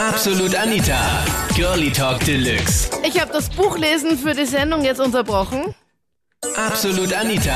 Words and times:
Absolut 0.00 0.54
Anita. 0.54 0.98
Girlie 1.54 1.92
Talk 1.92 2.20
Deluxe. 2.24 2.88
Ich 3.04 3.20
habe 3.20 3.34
das 3.34 3.50
Buchlesen 3.50 4.16
für 4.16 4.32
die 4.32 4.46
Sendung 4.46 4.82
jetzt 4.82 4.98
unterbrochen. 4.98 5.74
Absolut 6.56 7.12
Anita. 7.12 7.54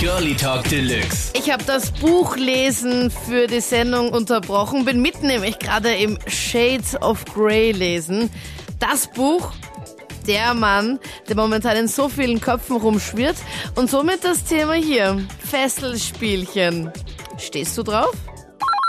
Girlie 0.00 0.34
Talk 0.34 0.68
Deluxe. 0.68 1.30
Ich 1.34 1.48
habe 1.48 1.62
das 1.62 1.92
Buchlesen 1.92 3.12
für 3.12 3.46
die 3.46 3.60
Sendung 3.60 4.10
unterbrochen. 4.10 4.84
Bin 4.84 5.00
mitten 5.00 5.28
nämlich 5.28 5.60
gerade 5.60 5.94
im 5.94 6.18
Shades 6.26 7.00
of 7.00 7.24
Grey 7.26 7.70
lesen. 7.70 8.30
Das 8.80 9.06
Buch, 9.06 9.52
der 10.26 10.54
Mann, 10.54 10.98
der 11.28 11.36
momentan 11.36 11.76
in 11.76 11.86
so 11.86 12.08
vielen 12.08 12.40
Köpfen 12.40 12.78
rumschwirrt. 12.78 13.36
Und 13.76 13.88
somit 13.88 14.24
das 14.24 14.42
Thema 14.42 14.72
hier. 14.72 15.24
Fesselspielchen. 15.38 16.90
Stehst 17.38 17.78
du 17.78 17.84
drauf? 17.84 18.16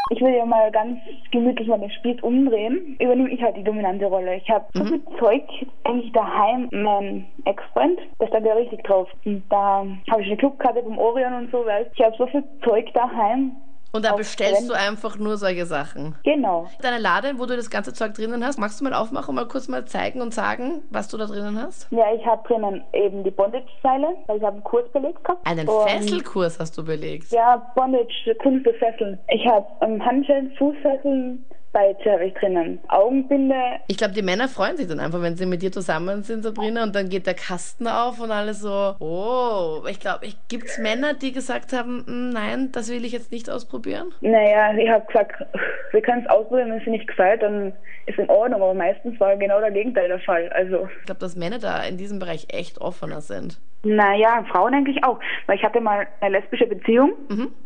Ich 0.09 0.21
will 0.21 0.33
ja 0.33 0.45
mal 0.45 0.71
ganz 0.71 0.99
gemütlich 1.31 1.67
mal 1.67 1.79
den 1.79 1.91
Spieß 1.91 2.21
umdrehen. 2.21 2.95
Übernehme 2.99 3.29
ich 3.29 3.41
halt 3.41 3.57
die 3.57 3.63
dominante 3.63 4.05
Rolle. 4.05 4.35
Ich 4.35 4.49
habe 4.49 4.65
so 4.73 4.85
viel 4.85 5.01
Zeug 5.19 5.43
eigentlich 5.83 6.11
daheim. 6.13 6.69
Mein 6.71 7.25
Ex-Freund, 7.45 7.99
der 8.21 8.27
stand 8.27 8.45
ja 8.45 8.53
richtig 8.53 8.83
drauf. 8.83 9.09
Und 9.25 9.43
da 9.49 9.85
habe 10.09 10.21
ich 10.21 10.27
eine 10.27 10.37
Clubkarte 10.37 10.83
vom 10.83 10.97
Orion 10.97 11.33
und 11.33 11.51
so, 11.51 11.65
weißt 11.65 11.91
Ich 11.93 12.05
habe 12.05 12.15
so 12.17 12.27
viel 12.27 12.43
Zeug 12.63 12.91
daheim. 12.93 13.57
Und 13.97 14.05
da 14.05 14.15
bestellst 14.15 14.69
du 14.69 14.73
einfach 14.73 15.17
nur 15.17 15.37
solche 15.37 15.65
Sachen. 15.65 16.15
Genau. 16.23 16.67
Deine 16.81 16.99
Lade, 16.99 17.33
wo 17.37 17.45
du 17.45 17.55
das 17.55 17.69
ganze 17.69 17.93
Zeug 17.93 18.13
drinnen 18.13 18.43
hast, 18.45 18.57
magst 18.59 18.79
du 18.79 18.83
mal 18.85 18.93
aufmachen 18.93 19.29
und 19.29 19.35
mal 19.35 19.47
kurz 19.47 19.67
mal 19.67 19.85
zeigen 19.85 20.21
und 20.21 20.33
sagen, 20.33 20.83
was 20.89 21.07
du 21.07 21.17
da 21.17 21.25
drinnen 21.25 21.61
hast? 21.61 21.87
Ja, 21.91 22.05
ich 22.13 22.25
habe 22.25 22.47
drinnen 22.47 22.83
eben 22.93 23.23
die 23.23 23.31
Bondage-Seile, 23.31 24.07
weil 24.27 24.37
ich 24.37 24.43
habe 24.43 24.53
einen 24.55 24.63
Kurs 24.63 24.89
belegt 24.91 25.23
gehabt. 25.23 25.45
Einen 25.45 25.67
Und- 25.67 25.89
Fesselkurs 25.89 26.59
hast 26.59 26.77
du 26.77 26.85
belegt. 26.85 27.31
Ja, 27.31 27.57
Bondage, 27.75 28.35
Kunst 28.41 28.65
des 28.65 28.75
Fesseln. 28.77 29.19
Ich 29.29 29.45
habe 29.47 29.65
ähm, 29.81 30.03
Handschellen, 30.03 30.51
Fußfesseln, 30.57 31.45
Beize 31.73 32.11
habe 32.11 32.25
ich 32.25 32.33
drinnen. 32.35 32.79
Augenbinde, 32.87 33.55
Ich 33.87 33.97
glaube, 33.97 34.13
die 34.13 34.21
Männer 34.21 34.47
freuen 34.47 34.77
sich 34.77 34.87
dann 34.87 34.99
einfach, 34.99 35.21
wenn 35.21 35.35
sie 35.35 35.45
mit 35.45 35.61
dir 35.61 35.71
zusammen 35.71 36.23
sind, 36.23 36.43
Sabrina, 36.43 36.83
und 36.83 36.95
dann 36.95 37.09
geht 37.09 37.27
der 37.27 37.33
Kasten 37.33 37.87
auf 37.87 38.19
und 38.19 38.31
alle 38.31 38.53
so, 38.53 38.95
oh, 38.99 39.83
ich 39.89 39.99
glaube, 39.99 40.25
ich, 40.25 40.37
gibt's 40.47 40.77
Männer, 40.77 41.13
die 41.13 41.31
gesagt 41.31 41.73
haben, 41.73 42.03
"Mm, 42.07 42.29
nein, 42.29 42.69
das 42.71 42.89
will 42.89 43.05
ich 43.05 43.11
jetzt 43.11 43.31
nicht 43.31 43.49
ausprobieren? 43.49 44.13
Naja, 44.21 44.73
ich 44.77 44.89
habe 44.89 45.05
gesagt, 45.05 45.33
wir 45.91 46.01
können 46.01 46.23
es 46.23 46.29
ausprobieren, 46.29 46.71
wenn 46.71 46.77
es 46.79 46.83
dir 46.85 46.91
nicht 46.91 47.07
gefällt, 47.07 47.41
dann 47.43 47.73
ist 48.05 48.17
in 48.17 48.29
Ordnung, 48.29 48.61
aber 48.61 48.73
meistens 48.73 49.19
war 49.19 49.35
genau 49.35 49.59
der 49.59 49.71
Gegenteil 49.71 50.07
der 50.07 50.19
Fall. 50.19 50.49
Also, 50.53 50.87
Ich 51.01 51.05
glaube, 51.05 51.19
dass 51.19 51.35
Männer 51.35 51.59
da 51.59 51.83
in 51.83 51.97
diesem 51.97 52.19
Bereich 52.19 52.47
echt 52.49 52.79
offener 52.79 53.21
sind. 53.21 53.59
Naja, 53.95 54.43
Frauen 54.51 54.73
eigentlich 54.73 55.03
auch. 55.03 55.19
Weil 55.45 55.57
ich 55.57 55.63
hatte 55.63 55.81
mal 55.81 56.07
eine 56.21 56.39
lesbische 56.39 56.67
Beziehung 56.67 57.13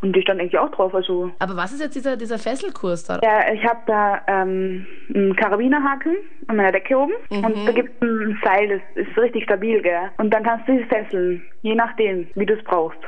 und 0.01 0.15
die 0.15 0.21
stand 0.21 0.39
eigentlich 0.39 0.57
auch 0.57 0.69
drauf. 0.71 0.93
Also, 0.93 1.31
Aber 1.39 1.55
was 1.55 1.71
ist 1.73 1.81
jetzt 1.81 1.95
dieser, 1.95 2.17
dieser 2.17 2.37
Fesselkurs 2.39 3.03
da? 3.05 3.19
ja, 3.23 3.51
ich 3.53 3.63
habe 3.65 3.79
da 3.87 4.21
ähm, 4.27 4.85
einen 5.13 5.35
Karabinerhaken 5.35 6.15
an 6.47 6.55
meiner 6.55 6.71
Decke 6.71 6.97
oben 6.97 7.13
und 7.29 7.67
da 7.67 7.71
gibt 7.71 7.91
es 7.95 8.07
ein 8.07 8.39
Seil, 8.43 8.81
das 8.95 9.07
ist 9.07 9.17
richtig 9.17 9.43
stabil, 9.43 9.81
gell? 9.81 10.11
Und 10.17 10.33
dann 10.33 10.43
kannst 10.43 10.67
du 10.67 10.77
sie 10.77 10.83
fesseln, 10.85 11.43
je 11.61 11.75
nachdem, 11.75 12.27
wie 12.35 12.45
du 12.45 12.53
es 12.55 12.63
brauchst. 12.63 12.99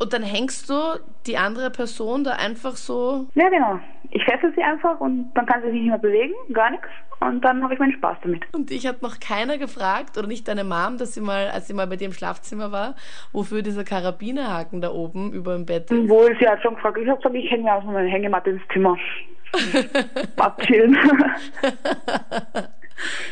Und 0.00 0.12
dann 0.12 0.22
hängst 0.22 0.70
du 0.70 0.74
die 1.26 1.36
andere 1.36 1.70
Person 1.70 2.22
da 2.22 2.32
einfach 2.32 2.76
so 2.76 3.26
Ja, 3.34 3.48
genau. 3.48 3.80
Ich 4.10 4.24
fessel 4.24 4.52
sie 4.54 4.62
einfach 4.62 5.00
und 5.00 5.30
dann 5.34 5.46
kann 5.46 5.62
sie 5.62 5.70
sich 5.70 5.80
nicht 5.80 5.90
mehr 5.90 5.98
bewegen, 5.98 6.34
gar 6.52 6.70
nichts. 6.70 6.88
Und 7.20 7.44
dann 7.44 7.62
habe 7.62 7.74
ich 7.74 7.80
meinen 7.80 7.92
Spaß 7.92 8.18
damit. 8.22 8.42
Und 8.52 8.70
dich 8.70 8.86
hat 8.86 9.02
noch 9.02 9.18
keiner 9.18 9.58
gefragt, 9.58 10.16
oder 10.16 10.28
nicht 10.28 10.46
deine 10.46 10.64
Mom, 10.64 10.98
dass 10.98 11.14
sie 11.14 11.20
mal, 11.20 11.48
als 11.48 11.66
sie 11.66 11.74
mal 11.74 11.86
bei 11.86 11.96
dir 11.96 12.06
im 12.06 12.12
Schlafzimmer 12.12 12.70
war, 12.70 12.94
wofür 13.32 13.62
dieser 13.62 13.84
Karabinerhaken 13.84 14.80
da 14.80 14.92
oben 14.92 15.32
über 15.32 15.54
dem 15.54 15.66
Bett 15.66 15.90
ist. 15.90 16.08
Wohl, 16.08 16.36
sie 16.38 16.48
hat 16.48 16.62
schon 16.62 16.76
gefragt. 16.76 16.98
Ich 16.98 17.08
habe 17.08 17.18
gesagt, 17.18 17.34
ich 17.34 17.50
hänge 17.50 17.64
mir 17.64 17.74
aus 17.74 17.84
meiner 17.84 18.08
Hängematte 18.08 18.50
ins 18.50 18.62
Zimmer. 18.72 18.96
Abchillen. 20.36 20.96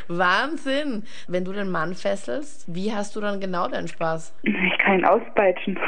Wahnsinn! 0.08 1.04
Wenn 1.28 1.44
du 1.44 1.52
den 1.52 1.70
Mann 1.70 1.94
fesselst, 1.94 2.72
wie 2.72 2.92
hast 2.92 3.16
du 3.16 3.20
dann 3.20 3.40
genau 3.40 3.68
deinen 3.68 3.88
Spaß? 3.88 4.34
ich 4.42 4.78
kann 4.78 4.98
ihn 4.98 5.04
auspeitschen. 5.04 5.78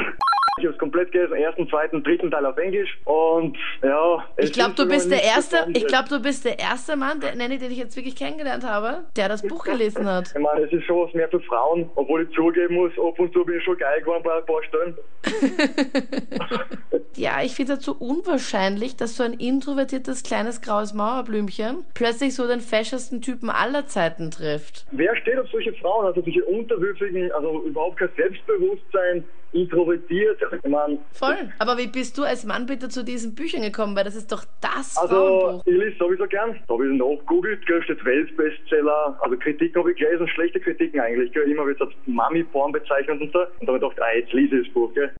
Ich 0.59 0.65
habe 0.65 0.73
es 0.73 0.79
komplett 0.79 1.11
gelesen, 1.11 1.33
ersten, 1.35 1.69
zweiten, 1.69 2.03
dritten 2.03 2.29
Teil 2.31 2.45
auf 2.45 2.57
Englisch 2.57 2.97
und 3.05 3.57
ja. 3.81 4.23
Ich 4.37 4.51
glaube, 4.51 4.75
du 4.75 4.87
bist 4.87 5.09
der 5.11 5.23
erste, 5.23 5.67
ich 5.73 5.87
glaube, 5.87 6.09
du 6.09 6.21
bist 6.21 6.45
der 6.45 6.59
erste 6.59 6.95
Mann, 6.95 7.19
der, 7.21 7.35
nenne 7.35 7.55
ich, 7.55 7.59
den 7.61 7.71
ich 7.71 7.77
jetzt 7.77 7.95
wirklich 7.95 8.15
kennengelernt 8.15 8.65
habe, 8.65 9.05
der 9.15 9.29
das 9.29 9.41
Buch 9.41 9.63
gelesen 9.63 10.05
hat. 10.05 10.33
Ich 10.35 10.41
meine, 10.41 10.65
es 10.65 10.71
ist 10.71 10.83
schon 10.83 11.07
was 11.07 11.13
mehr 11.13 11.29
für 11.29 11.39
Frauen, 11.41 11.89
obwohl 11.95 12.23
ich 12.23 12.35
zugeben 12.35 12.75
muss, 12.75 12.91
ab 12.99 13.17
und 13.17 13.33
zu 13.33 13.45
bin 13.45 13.57
ich 13.57 13.63
schon 13.63 13.77
geil 13.77 14.01
geworden 14.01 14.23
bei 14.23 14.37
ein 14.37 14.45
paar 14.45 14.63
Stellen. 14.63 14.97
Ja, 17.19 17.41
ich 17.43 17.53
finde 17.53 17.73
es 17.73 17.83
so 17.83 17.93
unwahrscheinlich, 17.99 18.95
dass 18.95 19.17
so 19.17 19.23
ein 19.23 19.33
introvertiertes 19.33 20.23
kleines 20.23 20.61
graues 20.61 20.93
Mauerblümchen 20.93 21.83
plötzlich 21.93 22.33
so 22.33 22.47
den 22.47 22.61
feschesten 22.61 23.21
Typen 23.21 23.49
aller 23.49 23.87
Zeiten 23.87 24.31
trifft. 24.31 24.85
Wer 24.91 25.13
steht 25.17 25.37
auf 25.37 25.49
solche 25.49 25.73
Frauen, 25.73 26.05
also 26.05 26.21
solche 26.21 26.45
unterwürfigen, 26.45 27.29
also 27.33 27.63
überhaupt 27.63 27.97
kein 27.97 28.09
Selbstbewusstsein, 28.15 29.25
introvertiert? 29.51 30.39
Ich 30.63 30.69
meine, 30.69 30.99
Voll. 31.13 31.35
Aber 31.59 31.77
wie 31.77 31.87
bist 31.87 32.17
du 32.17 32.23
als 32.23 32.45
Mann 32.45 32.65
bitte 32.65 32.89
zu 32.89 33.03
diesen 33.03 33.35
Büchern 33.35 33.61
gekommen? 33.61 33.95
Weil 33.95 34.03
das 34.03 34.15
ist 34.15 34.31
doch 34.31 34.43
das 34.61 34.97
also 34.97 35.15
Frauenbuch. 35.15 35.63
ich 35.65 35.77
lese 35.77 35.97
sowieso 35.97 36.25
gern. 36.27 36.59
Da 36.67 36.73
habe 36.73 36.87
ich 36.87 36.97
nachgegoogelt, 36.97 37.65
gell, 37.65 37.83
steht 37.83 38.03
Weltbestseller. 38.05 39.17
Also 39.21 39.37
Kritiken 39.37 39.79
habe 39.79 39.91
ich 39.91 39.97
gelesen, 39.97 40.27
schlechte 40.29 40.59
Kritiken 40.59 40.99
eigentlich, 40.99 41.31
gell, 41.33 41.49
immer 41.49 41.65
wird 41.65 41.81
als 41.81 41.91
Mami-Porn 42.05 42.71
bezeichnet 42.71 43.21
und 43.21 43.31
so. 43.31 43.39
Und 43.39 43.67
da 43.67 43.73
habe 43.73 43.77
ich 43.77 43.81
gedacht, 43.81 44.01
ah, 44.01 44.15
jetzt 44.17 44.33
lese 44.33 44.57
ich 44.57 44.67
das 44.67 44.73
Buch, 44.73 44.93
gell. 44.93 45.11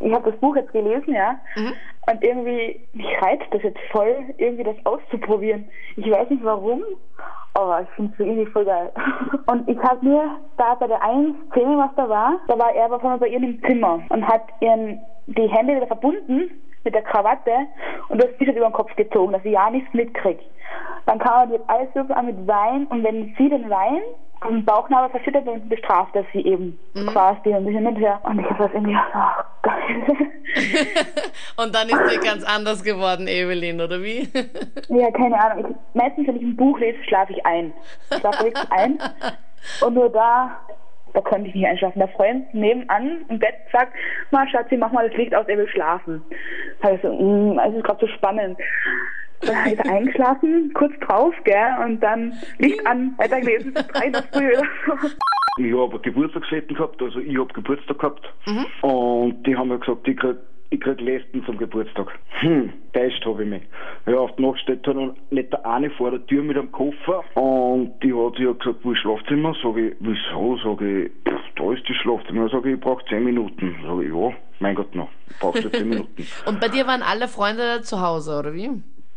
Ich 0.00 0.12
habe 0.12 0.30
das 0.30 0.40
Buch 0.40 0.54
jetzt 0.54 0.72
gelesen, 0.72 1.14
ja. 1.14 1.40
Und 2.10 2.24
irgendwie, 2.24 2.80
mich 2.94 3.22
reizt 3.22 3.44
das 3.50 3.62
jetzt 3.62 3.80
voll, 3.90 4.16
irgendwie 4.38 4.64
das 4.64 4.76
auszuprobieren. 4.84 5.68
Ich 5.96 6.10
weiß 6.10 6.30
nicht 6.30 6.42
warum, 6.42 6.82
aber 7.52 7.82
ich 7.82 7.88
finde 7.90 8.12
es 8.14 8.20
irgendwie 8.20 8.46
voll 8.46 8.64
geil. 8.64 8.90
Und 9.46 9.68
ich 9.68 9.78
habe 9.78 10.06
mir 10.06 10.36
da 10.56 10.74
bei 10.76 10.86
der 10.86 11.02
einen 11.02 11.36
Szene, 11.50 11.76
was 11.76 11.94
da 11.96 12.08
war, 12.08 12.40
da 12.46 12.58
war 12.58 12.74
er 12.74 12.86
aber 12.86 13.00
von 13.00 13.18
bei 13.18 13.28
ihr 13.28 13.42
im 13.42 13.60
Zimmer 13.62 14.00
und 14.08 14.26
hat 14.26 14.42
ihren 14.60 15.00
die 15.26 15.48
Hände 15.48 15.76
wieder 15.76 15.86
verbunden 15.86 16.50
mit 16.84 16.94
der 16.94 17.02
Krawatte 17.02 17.52
und 18.08 18.22
das 18.22 18.30
T-Shirt 18.38 18.56
über 18.56 18.68
den 18.68 18.72
Kopf 18.72 18.94
gezogen, 18.96 19.32
dass 19.32 19.42
sie 19.42 19.50
ja 19.50 19.68
nichts 19.70 19.92
mitkriegt. 19.92 20.42
Dann 21.06 21.18
kam 21.18 21.52
er 21.52 21.60
alles 21.66 21.88
so 21.94 22.00
an 22.14 22.26
mit 22.26 22.46
Wein 22.46 22.86
und 22.86 23.04
wenn 23.04 23.34
sie 23.36 23.48
den 23.48 23.68
Wein 23.68 24.00
am 24.40 24.64
Bauchnabel 24.64 25.10
verschüttet, 25.10 25.46
dann 25.46 25.68
bestraft 25.68 26.14
er 26.14 26.24
sie 26.32 26.44
eben 26.44 26.78
quasi 27.12 27.52
ein 27.52 27.64
bisschen 27.64 27.84
mit 27.84 27.98
her. 27.98 28.20
Und 28.22 28.38
ich 28.38 28.48
habe 28.48 28.64
das 28.64 28.72
irgendwie, 28.72 28.92
geil. 28.92 29.44
Und 31.56 31.74
dann 31.74 31.88
ist 31.88 32.10
dir 32.10 32.20
ganz 32.20 32.44
anders 32.44 32.82
geworden, 32.82 33.26
Evelyn, 33.28 33.80
oder 33.80 34.02
wie? 34.02 34.28
Ja, 34.88 35.10
keine 35.10 35.38
Ahnung. 35.38 35.70
Ich, 35.70 35.76
meistens, 35.94 36.26
wenn 36.26 36.36
ich 36.36 36.42
ein 36.42 36.56
Buch 36.56 36.78
lese, 36.78 37.02
schlafe 37.04 37.32
ich 37.32 37.44
ein. 37.44 37.72
Ich 38.10 38.18
schlafe 38.18 38.44
wirklich 38.44 38.70
ein. 38.70 38.98
Und 39.84 39.94
nur 39.94 40.08
da, 40.10 40.58
da 41.14 41.20
könnte 41.20 41.48
ich 41.48 41.54
nicht 41.54 41.66
einschlafen. 41.66 41.98
Der 41.98 42.08
Freund 42.08 42.52
nebenan 42.54 43.24
im 43.28 43.38
Bett 43.38 43.54
sagt, 43.72 43.92
mal 44.30 44.48
Schatzi, 44.48 44.76
mach 44.76 44.92
mal 44.92 45.08
das 45.08 45.16
Licht 45.16 45.34
aus, 45.34 45.46
er 45.48 45.58
will 45.58 45.68
schlafen. 45.68 46.22
Da 46.80 46.92
ich 46.92 47.02
so, 47.02 47.12
mm, 47.12 47.58
es 47.58 47.74
ist 47.74 47.84
gerade 47.84 48.06
so 48.06 48.12
spannend. 48.14 48.58
Dann 49.40 49.56
habe 49.56 49.74
ich 49.74 49.80
eingeschlafen, 49.80 50.72
kurz 50.74 50.92
drauf, 51.00 51.34
gell, 51.44 51.76
und 51.84 52.00
dann 52.00 52.34
Licht 52.58 52.84
an, 52.86 53.14
weitergelesen, 53.18 53.72
bis 53.72 53.86
drei 53.88 54.06
in 54.06 54.12
der 54.12 54.22
Früh 54.24 54.48
oder 54.48 54.66
so. 54.86 55.08
Ich 55.58 55.76
habe 55.76 55.98
Geburtstagsfetten 55.98 56.76
gehabt, 56.76 57.02
also 57.02 57.18
ich 57.18 57.36
habe 57.36 57.52
Geburtstag 57.52 57.98
gehabt. 57.98 58.26
Und 58.82 59.42
die 59.44 59.56
haben 59.56 59.68
mir 59.68 59.78
gesagt, 59.78 60.06
ich 60.06 60.16
krieg, 60.16 60.36
ich 60.70 60.80
krieg 60.80 61.00
Lesben 61.00 61.44
zum 61.44 61.58
Geburtstag. 61.58 62.08
Hm, 62.40 62.72
täuscht 62.92 63.24
habe 63.24 63.42
ich 63.42 63.48
mich. 63.48 63.62
Ja, 64.06 64.18
auf 64.18 64.34
die 64.36 64.42
Nacht 64.42 64.60
steht 64.60 64.86
da 64.86 64.94
noch 64.94 65.14
nicht 65.30 65.52
der 65.52 65.66
eine 65.66 65.90
vor 65.90 66.10
der 66.12 66.24
Tür 66.26 66.42
mit 66.42 66.56
einem 66.56 66.70
Koffer. 66.70 67.24
Und 67.34 67.94
die 68.02 68.12
hat 68.12 68.38
ja 68.38 68.52
gesagt, 68.52 68.78
wo 68.84 68.92
ist 68.92 68.98
Schlafzimmer? 68.98 69.54
Sag 69.62 69.76
ich, 69.76 69.94
wieso? 70.00 70.56
Sag 70.62 70.80
ich, 70.80 71.10
da 71.56 71.72
ist 71.72 71.88
das 71.88 71.96
Schlafzimmer. 71.96 72.48
Sag 72.50 72.64
ich, 72.66 72.74
ich 72.74 72.80
brauche 72.80 73.04
zehn 73.06 73.24
Minuten. 73.24 73.76
Sag 73.84 74.00
ich, 74.00 74.14
ja, 74.14 74.32
mein 74.60 74.74
Gott 74.74 74.94
noch, 74.94 75.08
brauchst 75.40 75.64
du 75.64 75.70
zehn 75.70 75.88
Minuten. 75.88 76.26
Und 76.46 76.60
bei 76.60 76.68
dir 76.68 76.86
waren 76.86 77.02
alle 77.02 77.28
Freunde 77.28 77.82
zu 77.82 78.00
Hause, 78.00 78.38
oder 78.38 78.54
wie? 78.54 78.70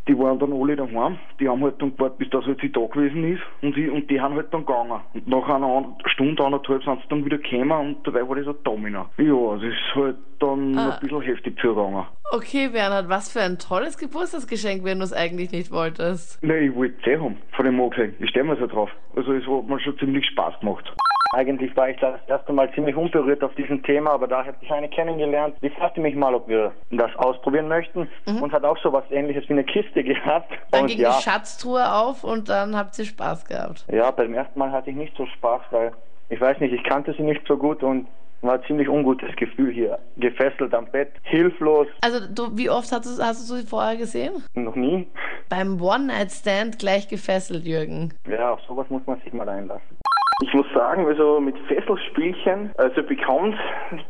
Die 0.07 0.17
waren 0.17 0.39
dann 0.39 0.51
alle 0.51 0.75
daheim, 0.75 1.17
die 1.39 1.47
haben 1.47 1.61
halt 1.63 1.79
dann 1.81 1.95
gewartet, 1.95 2.17
bis 2.17 2.29
das 2.31 2.45
halt 2.45 2.59
sie 2.59 2.71
da 2.71 2.81
gewesen 2.87 3.33
ist 3.33 3.41
und, 3.61 3.77
ich, 3.77 3.89
und 3.89 4.09
die 4.09 4.19
haben 4.19 4.35
halt 4.35 4.51
dann 4.53 4.65
gegangen. 4.65 4.99
Und 5.13 5.27
nach 5.27 5.47
einer 5.47 5.95
Stunde, 6.05 6.43
anderthalb 6.43 6.83
sind 6.83 7.01
sie 7.01 7.07
dann 7.09 7.23
wieder 7.23 7.37
gekommen 7.37 7.71
und 7.95 8.07
dabei 8.07 8.27
war 8.27 8.35
das 8.35 8.47
ein 8.47 8.55
Domino. 8.63 9.05
Ja, 9.17 9.55
es 9.55 9.63
ist 9.63 9.95
halt 9.95 10.17
dann 10.39 10.77
Ah. 10.77 10.95
ein 10.95 10.99
bisschen 11.01 11.21
heftig 11.21 11.59
zugegangen. 11.59 12.03
Okay, 12.33 12.69
Bernhard, 12.69 13.09
was 13.09 13.31
für 13.31 13.41
ein 13.41 13.59
tolles 13.59 13.97
Geburtstagsgeschenk, 13.97 14.83
wenn 14.83 14.97
du 14.99 15.03
es 15.03 15.13
eigentlich 15.13 15.51
nicht 15.51 15.71
wolltest. 15.71 16.41
Nein, 16.41 16.63
ich 16.69 16.75
wollte 16.75 16.95
es 17.01 17.07
eh 17.07 17.17
haben, 17.19 17.37
von 17.51 17.65
dem 17.65 17.89
gesehen. 17.89 18.15
Ich 18.19 18.29
stehe 18.29 18.43
mir 18.43 18.55
so 18.57 18.65
drauf. 18.67 18.89
Also 19.15 19.33
es 19.33 19.45
hat 19.45 19.67
mir 19.67 19.79
schon 19.81 19.97
ziemlich 19.99 20.25
Spaß 20.27 20.59
gemacht. 20.61 20.91
Eigentlich 21.33 21.75
war 21.77 21.89
ich 21.89 21.97
das 21.99 22.19
erste 22.27 22.51
Mal 22.51 22.71
ziemlich 22.73 22.95
unberührt 22.95 23.41
auf 23.43 23.55
diesem 23.55 23.81
Thema, 23.83 24.11
aber 24.11 24.27
da 24.27 24.45
habe 24.45 24.55
ich 24.59 24.71
eine 24.71 24.89
kennengelernt, 24.89 25.55
die 25.61 25.69
fragte 25.69 26.01
mich 26.01 26.15
mal, 26.15 26.35
ob 26.35 26.47
wir 26.47 26.73
das 26.91 27.15
ausprobieren 27.15 27.67
möchten 27.69 28.09
und 28.25 28.51
hat 28.51 28.63
auch 28.65 28.77
so 28.83 28.91
was 28.91 29.09
ähnliches 29.11 29.47
wie 29.47 29.53
eine 29.53 29.63
Kiste 29.63 30.03
gehabt. 30.03 30.51
Dann 30.71 30.81
und 30.81 30.87
ging 30.87 30.99
ja, 30.99 31.15
die 31.15 31.23
Schatztruhe 31.23 31.93
auf 31.93 32.23
und 32.23 32.49
dann 32.49 32.75
habt 32.75 32.97
ihr 32.99 33.05
Spaß 33.05 33.45
gehabt. 33.45 33.85
ja, 33.91 34.11
beim 34.11 34.33
ersten 34.33 34.59
Mal 34.59 34.71
hatte 34.71 34.89
ich 34.89 34.95
nicht 34.95 35.15
so 35.15 35.25
Spaß, 35.25 35.61
weil 35.71 35.91
ich 36.29 36.39
weiß 36.41 36.59
nicht, 36.59 36.73
ich 36.73 36.83
kannte 36.83 37.13
sie 37.17 37.23
nicht 37.23 37.41
so 37.47 37.55
gut 37.57 37.81
und 37.83 38.07
War 38.41 38.55
ein 38.55 38.63
ziemlich 38.65 38.89
ungutes 38.89 39.35
Gefühl 39.35 39.71
hier. 39.71 39.99
Gefesselt 40.17 40.73
am 40.73 40.87
Bett, 40.91 41.11
hilflos. 41.23 41.87
Also 42.01 42.19
du, 42.33 42.57
wie 42.57 42.69
oft 42.71 42.91
hast 42.91 43.05
du, 43.05 43.23
hast 43.23 43.47
du 43.49 43.55
sie 43.55 43.67
vorher 43.67 43.95
gesehen? 43.97 44.43
Noch 44.55 44.75
nie. 44.75 45.07
Beim 45.47 45.79
One-Night-Stand 45.79 46.79
gleich 46.79 47.07
gefesselt, 47.07 47.65
Jürgen. 47.65 48.13
Ja, 48.27 48.53
auf 48.53 48.61
sowas 48.67 48.87
muss 48.89 49.05
man 49.05 49.19
sich 49.21 49.31
mal 49.33 49.47
einlassen. 49.47 49.97
Ich 50.43 50.51
muss 50.55 50.65
sagen, 50.73 51.05
also 51.05 51.39
mit 51.39 51.55
Fesselspielchen, 51.67 52.71
also 52.75 53.03
bekommt 53.03 53.55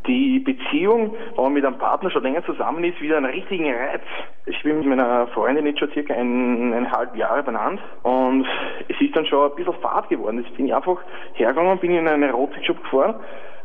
die 0.08 0.40
Beziehung, 0.40 1.14
wenn 1.36 1.44
man 1.44 1.54
mit 1.54 1.66
einem 1.66 1.78
Partner 1.78 2.10
schon 2.10 2.24
länger 2.24 2.46
zusammen 2.46 2.86
ist, 2.86 3.02
wieder 3.02 3.18
einen 3.18 3.26
richtigen 3.26 3.66
Reiz. 3.66 4.02
Ich 4.46 4.64
bin 4.64 4.78
mit 4.78 4.88
meiner 4.88 5.28
Freundin 5.28 5.66
jetzt 5.66 5.80
schon 5.80 5.92
circa 5.92 6.14
ein, 6.14 6.72
eineinhalb 6.74 7.18
Jahre 7.18 7.44
benannt 7.44 7.82
und 8.04 8.48
es 8.88 9.02
ist 9.02 9.14
dann 9.14 9.26
schon 9.26 9.52
ein 9.52 9.56
bisschen 9.58 9.74
Fahrt 9.82 10.08
geworden. 10.08 10.42
Jetzt 10.42 10.56
bin 10.56 10.68
ich 10.68 10.74
einfach 10.74 11.00
hergegangen, 11.34 11.78
bin 11.80 11.92
in 11.92 12.08
einen 12.08 12.24
Erotikshop 12.24 12.82
gefahren, 12.82 13.16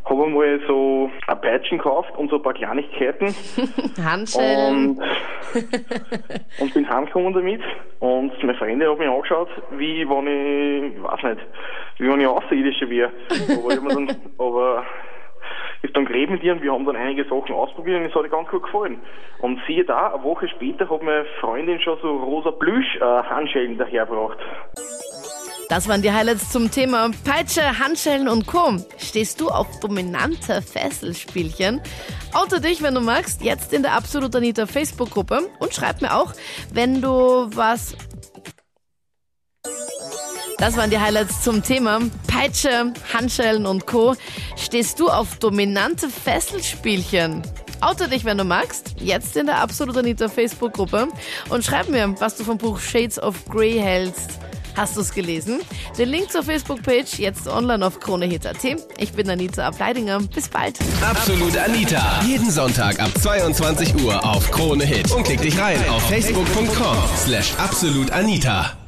habe 0.08 0.24
einmal 0.24 0.60
so 0.66 1.10
ein 1.26 1.40
Peitschen 1.40 1.78
gekauft 1.78 2.16
und 2.16 2.30
so 2.30 2.36
ein 2.36 2.42
paar 2.42 2.54
Kleinigkeiten 2.54 3.34
Handschellen. 4.04 4.90
und, 4.90 5.00
und 6.60 6.74
bin 6.74 6.88
heimgekommen 6.88 7.34
damit 7.34 7.62
und 8.00 8.32
meine 8.42 8.58
Freunde 8.58 8.88
haben 8.88 8.98
mich 8.98 9.08
angeschaut, 9.08 9.48
wie 9.72 10.08
wenn 10.08 10.26
ich, 10.26 10.96
ich 10.96 11.02
weiß 11.02 11.22
nicht, 11.22 11.46
wie 11.98 12.08
wenn 12.08 12.20
ich 12.20 12.26
Außerirdischer 12.26 12.88
wäre. 12.88 13.10
Aber 13.30 13.70
ich 13.70 13.76
hab 13.76 13.82
mir 13.82 13.94
dann, 13.94 14.16
aber 14.38 14.84
ist 15.82 15.96
dann 15.96 16.06
geredet 16.06 16.30
mit 16.30 16.42
ihr 16.42 16.52
und 16.52 16.62
wir 16.62 16.72
haben 16.72 16.84
dann 16.84 16.96
einige 16.96 17.24
Sachen 17.24 17.54
ausprobiert 17.54 18.00
und 18.00 18.06
es 18.06 18.14
hat 18.14 18.24
ihr 18.24 18.28
ganz 18.28 18.48
gut 18.48 18.62
gefallen. 18.62 19.00
Und 19.40 19.60
siehe 19.66 19.84
da, 19.84 20.12
eine 20.12 20.22
Woche 20.24 20.48
später 20.48 20.88
hat 20.88 21.02
meine 21.02 21.24
Freundin 21.40 21.80
schon 21.80 21.98
so 22.00 22.16
rosa 22.16 22.50
Plüsch-Handschellen 22.52 23.78
dahergebracht. 23.78 24.38
Das 25.68 25.88
waren 25.88 26.00
die 26.00 26.12
Highlights 26.12 26.50
zum 26.50 26.70
Thema 26.70 27.10
Peitsche, 27.24 27.80
Handschellen 27.80 28.28
und 28.28 28.46
Co. 28.46 28.76
Stehst 28.98 29.40
du 29.40 29.48
auf 29.48 29.80
dominante 29.80 30.62
Fesselspielchen? 30.62 31.80
Oute 32.32 32.60
dich, 32.60 32.82
wenn 32.82 32.94
du 32.94 33.00
magst, 33.00 33.42
jetzt 33.42 33.72
in 33.72 33.82
der 33.82 33.94
Absolut 33.94 34.36
Anita 34.36 34.66
Facebook-Gruppe 34.66 35.50
und 35.58 35.74
schreib 35.74 36.02
mir 36.02 36.14
auch, 36.14 36.34
wenn 36.72 37.02
du 37.02 37.48
was 37.54 37.96
das 40.58 40.78
waren 40.78 40.88
die 40.88 40.98
Highlights 40.98 41.42
zum 41.42 41.62
Thema 41.62 42.00
Peitsche, 42.28 42.94
Handschellen 43.12 43.66
und 43.66 43.86
Co. 43.86 44.14
Stehst 44.56 44.98
du 44.98 45.08
auf 45.08 45.38
dominante 45.38 46.08
Fesselspielchen? 46.08 47.42
Oute 47.82 48.08
dich, 48.08 48.24
wenn 48.24 48.38
du 48.38 48.44
magst, 48.44 48.94
jetzt 48.98 49.36
in 49.36 49.46
der 49.46 49.58
Absolut 49.58 49.98
Anita 49.98 50.28
Facebook-Gruppe 50.28 51.08
und 51.50 51.62
schreib 51.62 51.90
mir, 51.90 52.14
was 52.20 52.36
du 52.36 52.44
vom 52.44 52.56
Buch 52.56 52.78
Shades 52.78 53.22
of 53.22 53.44
Grey 53.46 53.78
hältst. 53.78 54.38
Hast 54.76 54.96
du 54.96 55.00
es 55.00 55.12
gelesen? 55.12 55.60
Den 55.98 56.10
Link 56.10 56.30
zur 56.30 56.42
Facebook-Page 56.42 57.18
jetzt 57.18 57.48
online 57.48 57.84
auf 57.84 57.98
KroneHit.at. 57.98 58.56
Ich 58.98 59.12
bin 59.12 59.28
Anita 59.30 59.66
Ableidinger. 59.66 60.20
Bis 60.34 60.48
bald. 60.48 60.78
Absolut 61.02 61.56
Anita. 61.56 62.20
Jeden 62.26 62.50
Sonntag 62.50 63.00
ab 63.00 63.10
22 63.18 64.04
Uhr 64.04 64.22
auf 64.24 64.50
Krone 64.50 64.84
Hit. 64.84 65.10
Und 65.12 65.24
klick 65.24 65.40
dich 65.40 65.58
rein 65.58 65.78
auf 65.88 66.02
facebook.com 66.08 66.96
slash 67.16 67.54
absolutanita. 67.58 68.85